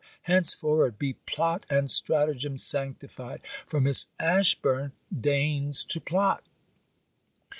[0.23, 3.39] Henceforward be plot and stratagem sanctified!
[3.67, 6.43] for Miss Ashburn deigns to plot.